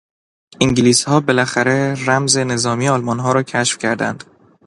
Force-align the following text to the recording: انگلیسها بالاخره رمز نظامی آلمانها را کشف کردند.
انگلیسها 0.61 1.19
بالاخره 1.19 1.95
رمز 2.07 2.37
نظامی 2.37 2.89
آلمانها 2.89 3.31
را 3.33 3.43
کشف 3.43 3.77
کردند. 3.77 4.23